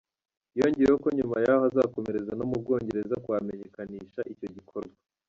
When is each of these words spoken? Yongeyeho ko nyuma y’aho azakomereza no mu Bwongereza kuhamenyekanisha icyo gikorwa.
Yongeyeho 0.59 0.97
ko 1.03 1.09
nyuma 1.17 1.35
y’aho 1.45 1.63
azakomereza 1.69 2.31
no 2.35 2.45
mu 2.49 2.57
Bwongereza 2.61 3.15
kuhamenyekanisha 3.23 4.21
icyo 4.33 4.47
gikorwa. 4.57 4.97